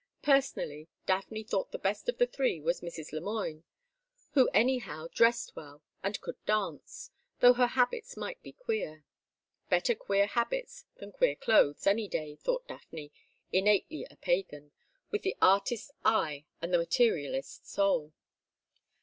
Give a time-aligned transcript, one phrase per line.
[0.23, 3.11] Personally Daphne thought the best of the three was Mrs.
[3.11, 3.63] Le Moine,
[4.33, 9.03] who anyhow dressed well and could dance, though her habits might be queer.
[9.69, 13.11] Better queer habits than queer clothes, any day, thought Daphne,
[13.53, 14.71] innately a pagan,
[15.11, 18.11] with the artist's eye and the materialist's soul.